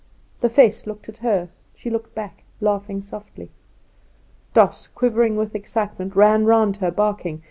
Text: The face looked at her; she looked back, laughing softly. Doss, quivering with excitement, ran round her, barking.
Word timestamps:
The 0.39 0.49
face 0.49 0.87
looked 0.87 1.09
at 1.09 1.19
her; 1.19 1.49
she 1.75 1.91
looked 1.91 2.15
back, 2.15 2.43
laughing 2.59 3.03
softly. 3.03 3.51
Doss, 4.55 4.87
quivering 4.87 5.35
with 5.37 5.53
excitement, 5.53 6.15
ran 6.15 6.43
round 6.45 6.77
her, 6.77 6.89
barking. 6.89 7.39